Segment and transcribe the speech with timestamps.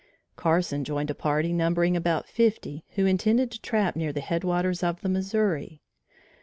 [0.35, 5.01] Carson joined a party numbering about fifty who intended to trap near the headwaters of
[5.01, 5.79] the Missouri.